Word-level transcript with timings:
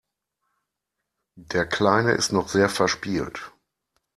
Der 1.35 1.67
Kleine 1.67 2.13
ist 2.13 2.31
noch 2.33 2.49
sehr 2.49 2.69
verspielt. 2.69 3.51